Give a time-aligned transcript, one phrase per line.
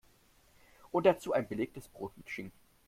[0.91, 2.57] Und dazu ein belegtes Brot mit Schinken.